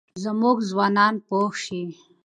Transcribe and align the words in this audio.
زموږ 0.23 0.57
ځوانان 0.71 1.15
پوه 1.27 1.49
شي. 1.63 1.81